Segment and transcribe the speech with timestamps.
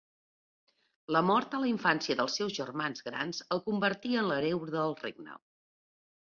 [1.15, 5.39] La mort a la infància dels seus germans grans el convertí en l'hereu del regne.